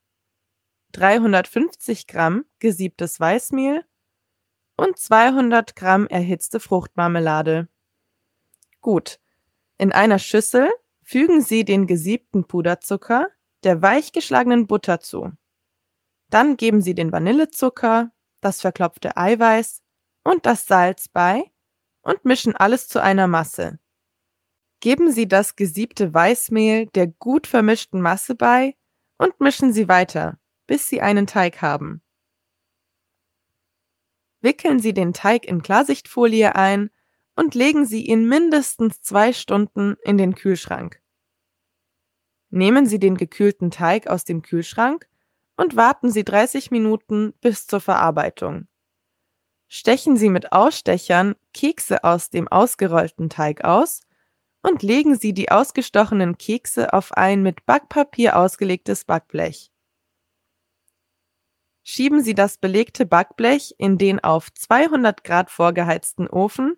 350 0.93 2.07
Gramm 2.07 2.45
gesiebtes 2.59 3.19
Weißmehl 3.19 3.83
und 4.77 4.97
200 4.97 5.75
Gramm 5.75 6.07
erhitzte 6.07 6.61
Fruchtmarmelade. 6.61 7.67
Gut, 8.79 9.19
in 9.77 9.91
einer 9.91 10.19
Schüssel 10.19 10.69
Fügen 11.07 11.41
Sie 11.41 11.63
den 11.63 11.85
gesiebten 11.85 12.45
Puderzucker 12.45 13.27
der 13.63 13.83
weichgeschlagenen 13.83 14.65
Butter 14.65 14.99
zu. 14.99 15.31
Dann 16.29 16.57
geben 16.57 16.81
Sie 16.81 16.95
den 16.95 17.11
Vanillezucker, 17.11 18.11
das 18.41 18.61
verklopfte 18.61 19.15
Eiweiß 19.15 19.83
und 20.23 20.47
das 20.47 20.65
Salz 20.65 21.07
bei 21.07 21.51
und 22.01 22.25
mischen 22.25 22.55
alles 22.55 22.87
zu 22.87 23.01
einer 23.01 23.27
Masse. 23.27 23.79
Geben 24.79 25.11
Sie 25.11 25.27
das 25.27 25.55
gesiebte 25.55 26.11
Weißmehl 26.11 26.87
der 26.87 27.07
gut 27.07 27.45
vermischten 27.45 28.01
Masse 28.01 28.33
bei 28.33 28.75
und 29.19 29.39
mischen 29.39 29.73
Sie 29.73 29.87
weiter, 29.87 30.39
bis 30.65 30.89
Sie 30.89 31.01
einen 31.01 31.27
Teig 31.27 31.61
haben. 31.61 32.01
Wickeln 34.41 34.79
Sie 34.79 34.93
den 34.93 35.13
Teig 35.13 35.45
in 35.45 35.61
Klarsichtfolie 35.61 36.55
ein 36.55 36.89
und 37.35 37.55
legen 37.55 37.85
Sie 37.85 38.05
ihn 38.05 38.27
mindestens 38.27 39.01
zwei 39.01 39.33
Stunden 39.33 39.97
in 40.03 40.17
den 40.17 40.35
Kühlschrank. 40.35 41.01
Nehmen 42.49 42.85
Sie 42.85 42.99
den 42.99 43.17
gekühlten 43.17 43.71
Teig 43.71 44.07
aus 44.07 44.23
dem 44.23 44.41
Kühlschrank 44.41 45.07
und 45.57 45.75
warten 45.75 46.11
Sie 46.11 46.23
30 46.23 46.71
Minuten 46.71 47.33
bis 47.41 47.67
zur 47.67 47.81
Verarbeitung. 47.81 48.67
Stechen 49.67 50.15
Sie 50.15 50.29
mit 50.29 50.51
Ausstechern 50.51 51.35
Kekse 51.53 52.03
aus 52.03 52.29
dem 52.29 52.47
ausgerollten 52.47 53.29
Teig 53.29 53.63
aus 53.63 54.01
und 54.61 54.83
legen 54.83 55.15
Sie 55.15 55.33
die 55.33 55.51
ausgestochenen 55.51 56.37
Kekse 56.37 56.93
auf 56.93 57.11
ein 57.13 57.43
mit 57.43 57.65
Backpapier 57.65 58.37
ausgelegtes 58.37 59.05
Backblech. 59.05 59.71
Schieben 61.83 62.23
Sie 62.23 62.33
das 62.33 62.57
belegte 62.57 63.05
Backblech 63.05 63.75
in 63.77 63.97
den 63.97 64.23
auf 64.23 64.51
200 64.53 65.23
Grad 65.23 65.51
vorgeheizten 65.51 66.27
Ofen 66.27 66.77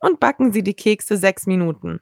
und 0.00 0.20
backen 0.20 0.52
Sie 0.52 0.62
die 0.62 0.74
Kekse 0.74 1.16
sechs 1.16 1.46
Minuten. 1.46 2.00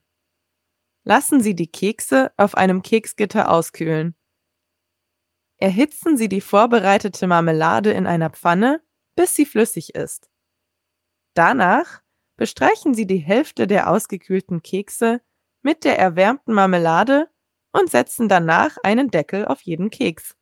Lassen 1.05 1.40
Sie 1.40 1.55
die 1.55 1.71
Kekse 1.71 2.33
auf 2.37 2.57
einem 2.57 2.83
Keksgitter 2.83 3.50
auskühlen. 3.50 4.14
Erhitzen 5.57 6.17
Sie 6.17 6.28
die 6.28 6.40
vorbereitete 6.40 7.26
Marmelade 7.26 7.93
in 7.93 8.06
einer 8.06 8.30
Pfanne, 8.30 8.82
bis 9.17 9.34
sie 9.34 9.45
flüssig 9.47 9.95
ist. 9.95 10.30
Danach 11.34 12.02
bestreichen 12.37 12.95
Sie 12.95 13.06
die 13.06 13.19
Hälfte 13.19 13.67
der 13.67 13.91
ausgekühlten 13.91 14.63
Kekse 14.63 15.21
mit 15.63 15.84
der 15.84 15.99
erwärmten 15.99 16.52
Marmelade 16.52 17.28
und 17.73 17.91
setzen 17.91 18.28
danach 18.28 18.76
einen 18.84 19.11
Deckel 19.11 19.45
auf 19.45 19.63
jeden 19.63 19.91
Keks. 19.91 20.37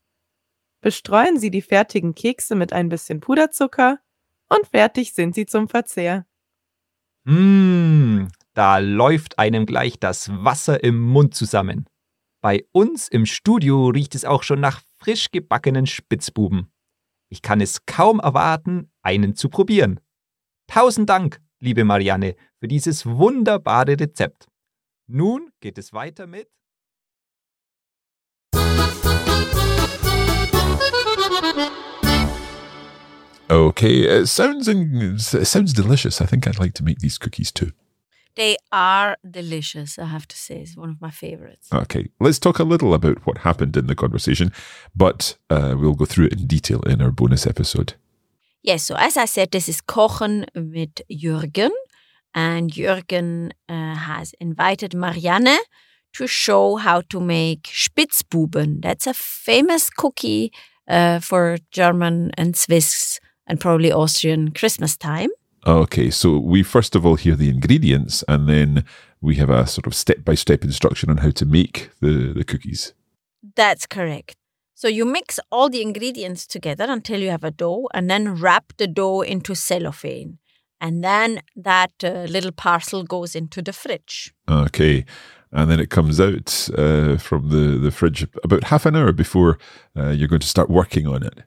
Bestreuen 0.82 1.38
Sie 1.38 1.50
die 1.50 1.62
fertigen 1.62 2.14
Kekse 2.14 2.54
mit 2.54 2.72
ein 2.72 2.90
bisschen 2.90 3.20
Puderzucker 3.20 3.98
und 4.48 4.66
fertig 4.68 5.14
sind 5.14 5.34
sie 5.34 5.46
zum 5.46 5.68
Verzehr. 5.68 6.26
Mmh, 7.28 8.28
da 8.54 8.78
läuft 8.78 9.40
einem 9.40 9.66
gleich 9.66 9.98
das 9.98 10.30
Wasser 10.30 10.84
im 10.84 11.00
Mund 11.00 11.34
zusammen. 11.34 11.86
Bei 12.40 12.64
uns 12.70 13.08
im 13.08 13.26
Studio 13.26 13.88
riecht 13.88 14.14
es 14.14 14.24
auch 14.24 14.44
schon 14.44 14.60
nach 14.60 14.80
frisch 14.98 15.32
gebackenen 15.32 15.86
Spitzbuben. 15.86 16.70
Ich 17.28 17.42
kann 17.42 17.60
es 17.60 17.84
kaum 17.84 18.20
erwarten, 18.20 18.92
einen 19.02 19.34
zu 19.34 19.48
probieren. 19.48 19.98
Tausend 20.68 21.10
Dank, 21.10 21.40
liebe 21.58 21.82
Marianne, 21.84 22.36
für 22.60 22.68
dieses 22.68 23.04
wunderbare 23.06 23.98
Rezept. 23.98 24.46
Nun 25.08 25.50
geht 25.58 25.78
es 25.78 25.92
weiter 25.92 26.28
mit 26.28 26.48
Okay, 33.48 34.00
it 34.00 34.26
sounds 34.26 34.66
in, 34.66 35.16
it 35.16 35.46
sounds 35.46 35.72
delicious. 35.72 36.20
I 36.20 36.26
think 36.26 36.46
I'd 36.46 36.58
like 36.58 36.74
to 36.74 36.84
make 36.84 36.98
these 36.98 37.18
cookies 37.18 37.52
too. 37.52 37.72
They 38.34 38.56
are 38.70 39.16
delicious, 39.28 39.98
I 39.98 40.06
have 40.06 40.28
to 40.28 40.36
say. 40.36 40.60
It's 40.60 40.76
one 40.76 40.90
of 40.90 41.00
my 41.00 41.10
favorites. 41.10 41.68
Okay, 41.72 42.08
let's 42.20 42.38
talk 42.38 42.58
a 42.58 42.64
little 42.64 42.92
about 42.92 43.26
what 43.26 43.38
happened 43.38 43.76
in 43.76 43.86
the 43.86 43.94
conversation, 43.94 44.52
but 44.94 45.38
uh, 45.48 45.74
we'll 45.78 45.94
go 45.94 46.04
through 46.04 46.26
it 46.26 46.40
in 46.40 46.46
detail 46.46 46.80
in 46.82 47.00
our 47.00 47.10
bonus 47.10 47.46
episode. 47.46 47.94
Yes, 48.62 48.82
so 48.82 48.96
as 48.96 49.16
I 49.16 49.24
said, 49.24 49.52
this 49.52 49.68
is 49.68 49.80
Kochen 49.80 50.44
mit 50.54 51.00
Jürgen. 51.10 51.70
And 52.34 52.70
Jürgen 52.70 53.52
uh, 53.68 53.94
has 53.94 54.34
invited 54.40 54.94
Marianne 54.94 55.58
to 56.12 56.26
show 56.26 56.76
how 56.76 57.00
to 57.08 57.20
make 57.20 57.62
Spitzbuben. 57.62 58.82
That's 58.82 59.06
a 59.06 59.14
famous 59.14 59.88
cookie 59.88 60.52
uh, 60.86 61.20
for 61.20 61.56
German 61.70 62.32
and 62.36 62.54
Swiss 62.54 63.20
and 63.46 63.60
probably 63.60 63.92
Austrian 63.92 64.52
Christmas 64.52 64.96
time. 64.96 65.30
Okay, 65.66 66.10
so 66.10 66.38
we 66.38 66.62
first 66.62 66.94
of 66.94 67.04
all 67.04 67.16
hear 67.16 67.34
the 67.34 67.48
ingredients 67.48 68.22
and 68.28 68.48
then 68.48 68.84
we 69.20 69.36
have 69.36 69.50
a 69.50 69.66
sort 69.66 69.86
of 69.86 69.94
step 69.94 70.24
by 70.24 70.34
step 70.34 70.62
instruction 70.62 71.10
on 71.10 71.18
how 71.18 71.30
to 71.30 71.44
make 71.44 71.90
the, 72.00 72.32
the 72.32 72.44
cookies. 72.44 72.92
That's 73.56 73.86
correct. 73.86 74.36
So 74.74 74.88
you 74.88 75.04
mix 75.04 75.40
all 75.50 75.70
the 75.70 75.82
ingredients 75.82 76.46
together 76.46 76.84
until 76.88 77.20
you 77.20 77.30
have 77.30 77.44
a 77.44 77.50
dough 77.50 77.88
and 77.94 78.10
then 78.10 78.34
wrap 78.34 78.74
the 78.76 78.86
dough 78.86 79.22
into 79.22 79.54
cellophane. 79.54 80.38
And 80.80 81.02
then 81.02 81.40
that 81.56 81.92
uh, 82.04 82.26
little 82.28 82.52
parcel 82.52 83.02
goes 83.02 83.34
into 83.34 83.62
the 83.62 83.72
fridge. 83.72 84.34
Okay, 84.48 85.06
and 85.50 85.70
then 85.70 85.80
it 85.80 85.88
comes 85.88 86.20
out 86.20 86.68
uh, 86.76 87.16
from 87.16 87.48
the, 87.48 87.78
the 87.78 87.90
fridge 87.90 88.26
about 88.44 88.64
half 88.64 88.84
an 88.84 88.94
hour 88.94 89.12
before 89.12 89.58
uh, 89.96 90.10
you're 90.10 90.28
going 90.28 90.40
to 90.40 90.46
start 90.46 90.68
working 90.68 91.06
on 91.06 91.22
it. 91.22 91.38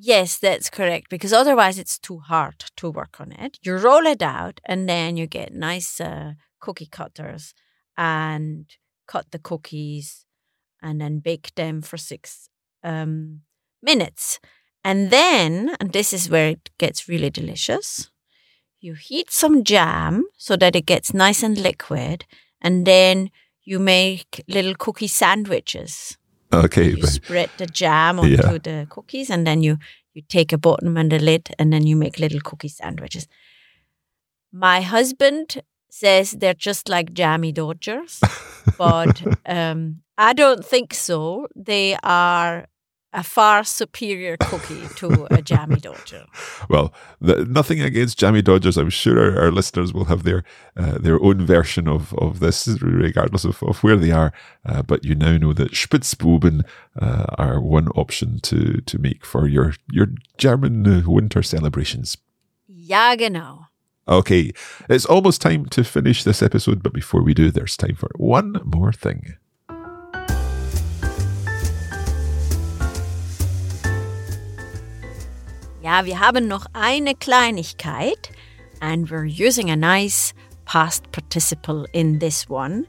Yes, 0.00 0.38
that's 0.38 0.70
correct, 0.70 1.08
because 1.10 1.32
otherwise 1.32 1.78
it's 1.78 1.98
too 1.98 2.18
hard 2.20 2.58
to 2.76 2.90
work 2.90 3.20
on 3.20 3.32
it. 3.32 3.58
You 3.62 3.76
roll 3.76 4.06
it 4.06 4.22
out 4.22 4.60
and 4.64 4.88
then 4.88 5.16
you 5.16 5.26
get 5.26 5.52
nice 5.52 6.00
uh, 6.00 6.34
cookie 6.60 6.86
cutters 6.86 7.52
and 7.96 8.66
cut 9.08 9.26
the 9.32 9.38
cookies 9.40 10.24
and 10.80 11.00
then 11.00 11.18
bake 11.18 11.52
them 11.56 11.82
for 11.82 11.96
six 11.96 12.48
um, 12.84 13.40
minutes. 13.82 14.38
And 14.84 15.10
then, 15.10 15.74
and 15.80 15.92
this 15.92 16.12
is 16.12 16.30
where 16.30 16.50
it 16.50 16.70
gets 16.78 17.08
really 17.08 17.30
delicious, 17.30 18.10
you 18.80 18.94
heat 18.94 19.32
some 19.32 19.64
jam 19.64 20.24
so 20.36 20.54
that 20.56 20.76
it 20.76 20.86
gets 20.86 21.12
nice 21.12 21.42
and 21.42 21.58
liquid, 21.58 22.24
and 22.60 22.86
then 22.86 23.30
you 23.64 23.80
make 23.80 24.44
little 24.46 24.74
cookie 24.76 25.08
sandwiches. 25.08 26.17
Okay, 26.52 26.90
You 26.90 27.06
spread 27.06 27.50
the 27.58 27.66
jam 27.66 28.18
onto 28.18 28.30
Yeah. 28.32 28.58
the 28.58 28.86
cookies, 28.88 29.30
and 29.30 29.46
then 29.46 29.62
you 29.62 29.76
you 30.14 30.22
take 30.28 30.52
a 30.52 30.58
bottom 30.58 30.96
and 30.96 31.12
a 31.12 31.18
lid, 31.18 31.54
and 31.58 31.72
then 31.72 31.86
you 31.86 31.96
make 31.96 32.18
little 32.18 32.40
cookie 32.40 32.68
sandwiches. 32.68 33.28
My 34.52 34.80
husband 34.80 35.62
says 35.90 36.32
they're 36.32 36.54
just 36.54 36.88
like 36.88 37.12
jammy 37.12 37.52
dodgers, 37.52 38.20
but 38.78 39.22
um, 39.46 40.02
I 40.16 40.32
don't 40.32 40.64
think 40.64 40.94
so. 40.94 41.46
They 41.54 41.96
are 42.02 42.66
a 43.12 43.22
far 43.22 43.64
superior 43.64 44.36
cookie 44.36 44.86
to 44.96 45.26
a 45.30 45.40
jammy 45.40 45.76
dodger. 45.80 46.26
well, 46.68 46.92
the, 47.20 47.44
nothing 47.46 47.80
against 47.80 48.18
Jammy 48.18 48.42
Dodgers. 48.42 48.76
I'm 48.76 48.90
sure 48.90 49.18
our, 49.18 49.44
our 49.44 49.50
listeners 49.50 49.92
will 49.92 50.04
have 50.06 50.24
their 50.24 50.44
uh, 50.76 50.98
their 50.98 51.22
own 51.22 51.46
version 51.46 51.88
of, 51.88 52.12
of 52.14 52.40
this, 52.40 52.68
regardless 52.80 53.44
of, 53.44 53.62
of 53.62 53.82
where 53.82 53.96
they 53.96 54.10
are. 54.10 54.32
Uh, 54.66 54.82
but 54.82 55.04
you 55.04 55.14
now 55.14 55.36
know 55.38 55.52
that 55.54 55.72
Spitzbuben 55.72 56.64
uh, 57.00 57.26
are 57.38 57.60
one 57.60 57.88
option 57.88 58.40
to, 58.40 58.80
to 58.82 58.98
make 58.98 59.24
for 59.24 59.48
your 59.48 59.74
your 59.90 60.08
German 60.36 61.04
winter 61.06 61.42
celebrations. 61.42 62.18
Ja, 62.66 63.16
genau. 63.16 63.68
Okay, 64.08 64.52
it's 64.88 65.04
almost 65.04 65.42
time 65.42 65.66
to 65.66 65.84
finish 65.84 66.24
this 66.24 66.42
episode, 66.42 66.82
but 66.82 66.94
before 66.94 67.22
we 67.22 67.34
do, 67.34 67.50
there's 67.50 67.76
time 67.76 67.94
for 67.94 68.08
one 68.16 68.58
more 68.64 68.92
thing. 68.92 69.36
Ja, 75.88 76.04
wir 76.04 76.20
haben 76.20 76.48
noch 76.48 76.66
eine 76.74 77.14
Kleinigkeit 77.14 78.30
and 78.82 79.10
we're 79.10 79.24
using 79.24 79.70
a 79.70 79.74
nice 79.76 80.34
past 80.66 81.10
participle 81.12 81.86
in 81.94 82.18
this 82.18 82.46
one. 82.50 82.86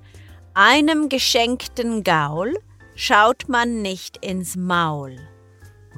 Einem 0.53 1.07
geschenkten 1.07 2.03
Gaul 2.03 2.57
schaut 2.95 3.47
man 3.47 3.81
nicht 3.81 4.17
ins 4.17 4.57
Maul. 4.57 5.17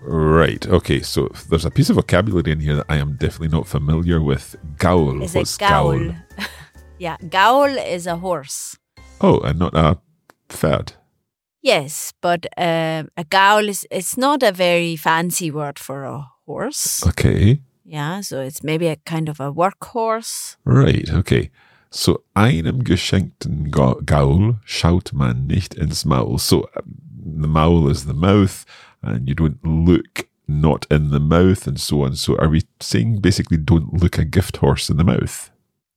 Right. 0.03 0.67
Okay. 0.67 1.01
So 1.01 1.29
there's 1.49 1.65
a 1.65 1.71
piece 1.71 1.89
of 1.89 1.95
vocabulary 1.95 2.51
in 2.51 2.59
here 2.59 2.75
that 2.75 2.85
I 2.87 2.97
am 2.97 3.13
definitely 3.13 3.57
not 3.57 3.67
familiar 3.67 4.21
with. 4.21 4.55
Gaul. 4.77 5.23
Is 5.23 5.33
What's 5.33 5.55
a 5.55 5.59
Gaul? 5.59 6.13
yeah, 6.99 7.17
Gaul 7.27 7.79
is 7.79 8.05
a 8.05 8.17
horse. 8.17 8.77
Oh, 9.19 9.39
and 9.39 9.57
not 9.57 9.73
a 9.73 9.97
pferd. 10.49 10.91
Yes, 11.63 12.13
but 12.21 12.45
uh, 12.55 13.05
a 13.17 13.23
Gaul 13.27 13.69
is 13.69 13.87
it's 13.89 14.17
not 14.17 14.43
a 14.43 14.51
very 14.51 14.95
fancy 14.95 15.49
word 15.49 15.79
for 15.79 16.03
a 16.03 16.27
horse. 16.51 17.05
Okay. 17.07 17.61
Yeah, 17.85 18.21
so 18.21 18.41
it's 18.41 18.63
maybe 18.63 18.87
a 18.87 18.95
kind 18.95 19.29
of 19.29 19.39
a 19.39 19.51
workhorse. 19.51 20.57
Right. 20.63 21.09
Okay. 21.09 21.51
So 21.89 22.23
einem 22.35 22.83
geschenkten 22.83 23.69
Gaul 23.69 24.59
schaut 24.65 25.13
man 25.13 25.47
nicht 25.47 25.73
ins 25.73 26.05
Maul. 26.05 26.37
So 26.37 26.69
the 27.23 27.47
Maul 27.47 27.89
is 27.89 28.05
the 28.05 28.13
mouth, 28.13 28.65
and 29.01 29.27
you 29.27 29.35
don't 29.35 29.59
look 29.65 30.27
not 30.47 30.87
in 30.89 31.11
the 31.11 31.19
mouth, 31.19 31.67
and 31.67 31.79
so 31.79 32.03
on. 32.03 32.15
So 32.15 32.37
are 32.37 32.49
we 32.49 32.63
saying 32.79 33.19
basically 33.19 33.57
don't 33.57 33.93
look 34.01 34.17
a 34.17 34.25
gift 34.25 34.57
horse 34.57 34.89
in 34.89 34.97
the 34.97 35.03
mouth? 35.03 35.49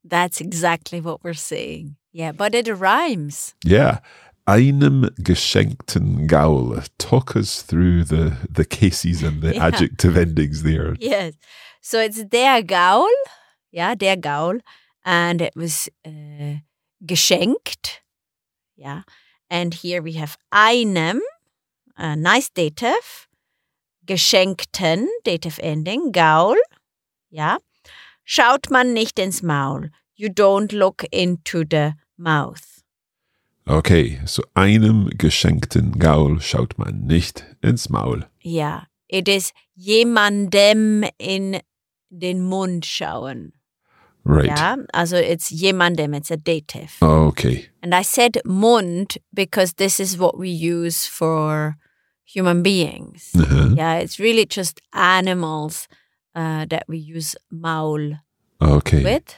That's 0.04 0.40
exactly 0.40 1.00
what 1.00 1.22
we're 1.22 1.34
saying. 1.34 1.96
Yeah, 2.12 2.32
but 2.32 2.54
it 2.54 2.68
rhymes. 2.68 3.54
Yeah. 3.64 3.98
Einem 4.46 5.08
geschenkten 5.16 6.26
Gaul. 6.28 6.82
Talk 6.98 7.34
us 7.34 7.62
through 7.62 8.04
the, 8.04 8.36
the 8.50 8.64
cases 8.64 9.22
and 9.22 9.40
the 9.42 9.54
Yeah. 9.54 9.66
adjective 9.68 10.16
endings 10.18 10.62
there. 10.62 10.96
Yes. 11.00 11.34
So 11.80 11.98
it's 11.98 12.22
der 12.24 12.62
Gaul. 12.62 13.08
Yeah, 13.70 13.94
der 13.94 14.16
Gaul. 14.16 14.60
And 15.04 15.40
it 15.40 15.54
was 15.56 15.88
uh, 16.06 16.58
geschenkt. 17.04 18.00
Yeah. 18.76 19.02
And 19.50 19.72
here 19.74 20.02
we 20.02 20.12
have 20.14 20.36
einem, 20.52 21.20
a 21.96 22.14
nice 22.16 22.50
dative. 22.50 23.28
Geschenkten, 24.06 25.06
dative 25.24 25.58
ending. 25.62 26.12
Gaul. 26.12 26.56
Yeah. 27.30 27.56
Schaut 28.24 28.70
man 28.70 28.92
nicht 28.92 29.18
ins 29.18 29.42
Maul. 29.42 29.90
You 30.16 30.28
don't 30.28 30.72
look 30.72 31.04
into 31.12 31.64
the 31.64 31.94
mouth. 32.18 32.73
Okay, 33.66 34.20
so 34.26 34.42
einem 34.54 35.08
geschenkten 35.16 35.98
Gaul 35.98 36.40
schaut 36.40 36.76
man 36.76 37.06
nicht 37.06 37.44
ins 37.62 37.88
Maul. 37.88 38.26
Yeah. 38.44 38.86
It 39.08 39.28
is 39.28 39.52
jemandem 39.74 41.04
in 41.18 41.60
den 42.10 42.42
Mund 42.42 42.84
schauen. 42.84 43.52
Right. 44.24 44.46
Yeah. 44.46 44.76
Also 44.92 45.16
it's 45.16 45.50
jemandem, 45.50 46.14
it's 46.14 46.30
a 46.30 46.36
dative. 46.36 47.00
Okay. 47.02 47.68
And 47.82 47.94
I 47.94 48.02
said 48.02 48.40
Mund 48.44 49.18
because 49.32 49.74
this 49.74 49.98
is 50.00 50.18
what 50.18 50.38
we 50.38 50.48
use 50.50 51.06
for 51.06 51.76
human 52.24 52.62
beings. 52.62 53.32
Uh-huh. 53.34 53.74
Yeah, 53.76 53.96
it's 53.96 54.18
really 54.18 54.46
just 54.46 54.80
animals 54.92 55.88
uh, 56.34 56.66
that 56.68 56.84
we 56.88 56.98
use 56.98 57.36
Maul 57.50 58.18
Okay. 58.60 59.04
with. 59.04 59.36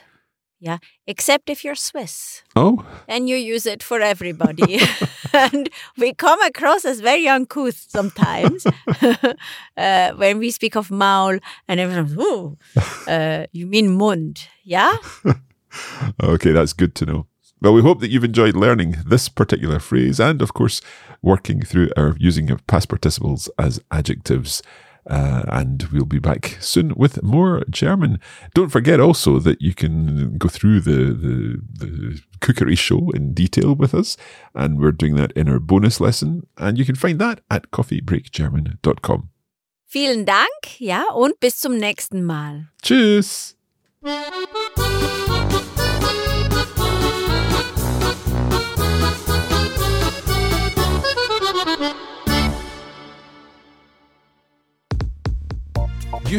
Yeah, 0.59 0.79
except 1.05 1.49
if 1.49 1.63
you're 1.63 1.75
Swiss, 1.75 2.41
Oh, 2.55 2.83
And 3.07 3.29
you 3.29 3.35
use 3.35 3.67
it 3.67 3.83
for 3.83 4.01
everybody. 4.01 4.79
and 5.33 5.69
we 5.97 6.13
come 6.13 6.41
across 6.41 6.83
as 6.83 6.99
very 6.99 7.27
uncouth 7.27 7.85
sometimes 7.87 8.65
uh, 9.77 10.11
when 10.13 10.39
we 10.39 10.49
speak 10.51 10.75
of 10.75 10.89
Maul, 10.89 11.37
and 11.67 11.79
everyone's, 11.79 12.15
ooh, 12.17 12.57
uh, 13.07 13.45
you 13.51 13.67
mean 13.67 13.95
Mund, 13.95 14.47
yeah? 14.63 14.97
okay, 16.23 16.51
that's 16.51 16.73
good 16.73 16.95
to 16.95 17.05
know. 17.05 17.27
Well, 17.61 17.73
we 17.73 17.81
hope 17.81 17.99
that 18.01 18.09
you've 18.09 18.23
enjoyed 18.23 18.55
learning 18.55 18.97
this 19.05 19.29
particular 19.29 19.79
phrase 19.79 20.19
and, 20.19 20.41
of 20.41 20.53
course, 20.53 20.81
working 21.21 21.61
through 21.61 21.89
our 21.97 22.15
using 22.19 22.51
of 22.51 22.65
past 22.67 22.87
participles 22.87 23.49
as 23.57 23.79
adjectives. 23.91 24.61
Uh, 25.09 25.43
and 25.47 25.83
we'll 25.91 26.05
be 26.05 26.19
back 26.19 26.57
soon 26.59 26.93
with 26.95 27.23
more 27.23 27.63
German. 27.69 28.19
Don't 28.53 28.69
forget 28.69 28.99
also 28.99 29.39
that 29.39 29.61
you 29.61 29.73
can 29.73 30.37
go 30.37 30.49
through 30.49 30.81
the, 30.81 31.13
the, 31.13 31.61
the 31.73 32.21
cookery 32.41 32.75
show 32.75 33.09
in 33.15 33.33
detail 33.33 33.73
with 33.73 33.93
us, 33.93 34.17
and 34.53 34.79
we're 34.79 34.91
doing 34.91 35.15
that 35.15 35.31
in 35.31 35.47
our 35.47 35.59
bonus 35.59 36.01
lesson, 36.01 36.45
and 36.57 36.77
you 36.77 36.85
can 36.85 36.95
find 36.95 37.19
that 37.19 37.39
at 37.49 37.71
coffeebreakgerman.com. 37.71 39.29
Vielen 39.89 40.25
Dank, 40.25 40.79
ja, 40.79 41.03
und 41.15 41.39
bis 41.39 41.59
zum 41.59 41.77
nächsten 41.77 42.23
Mal. 42.23 42.67
Tschüss! 42.81 43.55
You 51.79 52.06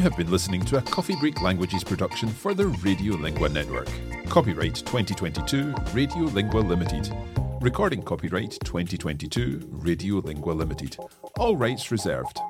have 0.00 0.16
been 0.16 0.30
listening 0.30 0.64
to 0.64 0.78
a 0.78 0.82
Coffee 0.82 1.16
Break 1.16 1.42
Languages 1.42 1.84
production 1.84 2.28
for 2.30 2.54
the 2.54 2.64
Radiolingua 2.64 3.52
Network. 3.52 3.88
Copyright 4.28 4.76
2022 4.76 5.72
Radiolingua 5.92 6.66
Limited. 6.66 7.14
Recording 7.60 8.02
copyright 8.02 8.52
2022 8.64 9.58
Radiolingua 9.58 10.56
Limited. 10.56 10.96
All 11.36 11.54
rights 11.54 11.90
reserved. 11.90 12.40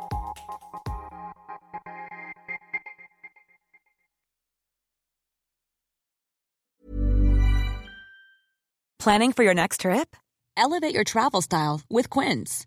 Planning 9.00 9.32
for 9.32 9.42
your 9.42 9.54
next 9.54 9.80
trip? 9.80 10.16
Elevate 10.56 10.94
your 10.94 11.04
travel 11.04 11.40
style 11.40 11.80
with 11.88 12.10
Quince. 12.10 12.66